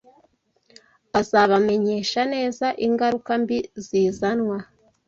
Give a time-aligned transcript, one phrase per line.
[1.19, 4.57] azabamenyesha neza ingaruka mbi zizanwa